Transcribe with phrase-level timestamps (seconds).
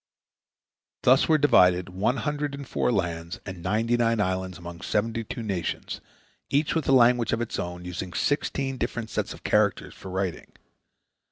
[1.03, 5.43] "Thus were divided one hundred and four lands and ninety nine islands among seventy two
[5.43, 6.01] nations,
[6.49, 10.53] each with a language of its own, using sixteen different sets of characters for writing.